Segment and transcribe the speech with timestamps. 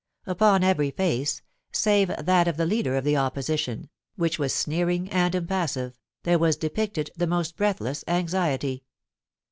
[0.25, 5.35] Upon every face, save that of the leader of the Opposition, which was sneering and
[5.35, 8.83] impassive, there was depicted the most breathless anxiety.